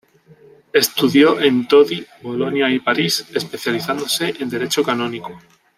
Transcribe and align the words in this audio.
Estudió 0.73 1.39
en 1.39 1.67
Todi, 1.67 2.03
Bolonia 2.23 2.67
y 2.71 2.79
París, 2.79 3.23
especializándose 3.35 4.33
en 4.39 4.49
Derecho 4.49 4.81
Canónico. 4.81 5.37